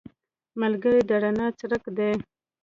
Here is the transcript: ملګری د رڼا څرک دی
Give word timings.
ملګری 0.61 1.01
د 1.09 1.11
رڼا 1.23 1.47
څرک 1.59 1.83
دی 1.97 2.11